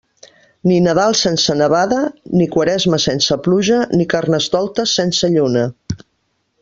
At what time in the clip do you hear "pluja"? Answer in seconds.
3.49-3.79